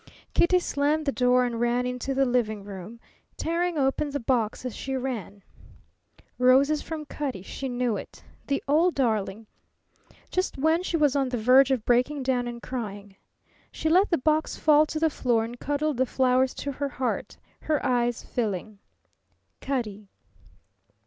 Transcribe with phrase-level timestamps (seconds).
[0.33, 2.99] Kitty slammed the door and ran into the living room,
[3.37, 5.43] tearing open the box as she ran.
[6.39, 8.23] Roses from Cutty; she knew it.
[8.47, 9.45] The old darling!
[10.31, 13.15] Just when she was on the verge of breaking down and crying!
[13.71, 17.37] She let the box fall to the floor and cuddled the flowers to her heart,
[17.59, 18.79] her eyes filling.
[19.59, 20.09] Cutty.